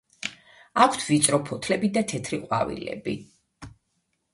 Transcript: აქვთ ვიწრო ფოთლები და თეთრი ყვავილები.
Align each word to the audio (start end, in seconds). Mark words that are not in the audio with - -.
აქვთ 0.85 1.05
ვიწრო 1.11 1.41
ფოთლები 1.51 1.93
და 2.01 2.05
თეთრი 2.15 2.43
ყვავილები. 2.49 3.19